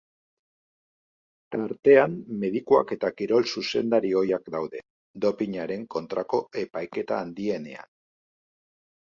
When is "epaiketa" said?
6.65-7.21